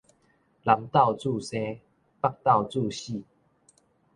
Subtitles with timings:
[0.03, 0.19] 南斗註生，北
[2.43, 3.21] 斗註死